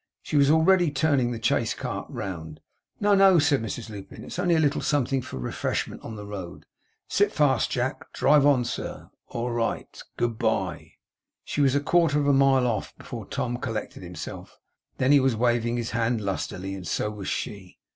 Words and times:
She 0.23 0.35
was 0.35 0.49
already 0.49 0.89
turning 0.89 1.29
the 1.29 1.39
chaise 1.43 1.75
cart 1.75 2.07
round. 2.09 2.59
'No, 2.99 3.13
no,' 3.13 3.37
said 3.37 3.61
Mrs 3.61 3.87
Lupin. 3.91 4.23
'It's 4.23 4.39
only 4.39 4.55
a 4.55 4.59
little 4.59 4.81
something 4.81 5.21
for 5.21 5.37
refreshment 5.37 6.01
on 6.01 6.15
the 6.15 6.25
road. 6.25 6.65
Sit 7.07 7.31
fast, 7.31 7.69
Jack. 7.69 8.11
Drive 8.11 8.43
on, 8.43 8.65
sir. 8.65 9.11
All 9.27 9.51
right! 9.51 10.01
Good 10.17 10.39
bye!' 10.39 10.93
She 11.43 11.61
was 11.61 11.75
a 11.75 11.79
quarter 11.79 12.19
of 12.19 12.25
a 12.25 12.33
mile 12.33 12.65
off, 12.65 12.97
before 12.97 13.27
Tom 13.27 13.57
collected 13.57 14.01
himself; 14.01 14.57
and 14.93 14.97
then 15.03 15.11
he 15.11 15.19
was 15.19 15.35
waving 15.35 15.77
his 15.77 15.91
hand 15.91 16.19
lustily; 16.19 16.73
and 16.73 16.87
so 16.87 17.11
was 17.11 17.27
she. 17.27 17.77